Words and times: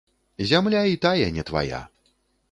Зямля 0.51 0.79
і 0.93 0.97
тая 1.05 1.27
не 1.35 1.43
твая. 1.49 1.81